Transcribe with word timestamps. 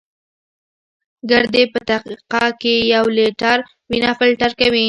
ګردې 1.29 1.63
په 1.73 1.79
دقیقه 1.89 2.45
کې 2.61 2.75
یو 2.93 3.05
لیټر 3.17 3.57
وینه 3.89 4.11
فلټر 4.19 4.51
کوي. 4.59 4.79